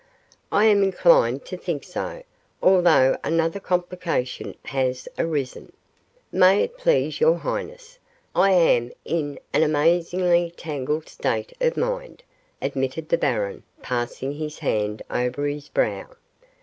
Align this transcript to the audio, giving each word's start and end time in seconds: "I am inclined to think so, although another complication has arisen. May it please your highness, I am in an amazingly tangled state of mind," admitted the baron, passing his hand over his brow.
"I 0.51 0.65
am 0.65 0.81
inclined 0.81 1.45
to 1.45 1.57
think 1.57 1.83
so, 1.83 2.23
although 2.59 3.19
another 3.23 3.59
complication 3.59 4.55
has 4.65 5.07
arisen. 5.19 5.73
May 6.31 6.63
it 6.63 6.75
please 6.75 7.19
your 7.21 7.35
highness, 7.35 7.99
I 8.33 8.49
am 8.49 8.93
in 9.05 9.37
an 9.53 9.61
amazingly 9.61 10.55
tangled 10.57 11.07
state 11.07 11.53
of 11.61 11.77
mind," 11.77 12.23
admitted 12.63 13.09
the 13.09 13.17
baron, 13.19 13.61
passing 13.83 14.31
his 14.31 14.57
hand 14.57 15.03
over 15.11 15.45
his 15.45 15.69
brow. 15.69 16.07